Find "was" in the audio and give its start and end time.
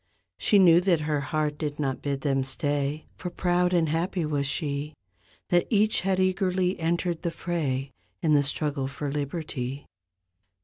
4.25-4.47